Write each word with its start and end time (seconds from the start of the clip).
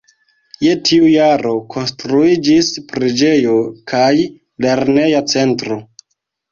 Je 0.67 0.71
tiu 0.87 1.09
jaro 1.15 1.51
konstruiĝis 1.75 2.73
preĝejo 2.89 3.55
kaj 3.93 4.11
lerneja 4.69 5.27
centro. 5.37 5.81